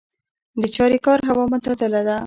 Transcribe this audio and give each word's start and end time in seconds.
د 0.61 0.63
چاریکار 0.75 1.19
هوا 1.29 1.43
معتدله 1.51 2.01
ده 2.07 2.17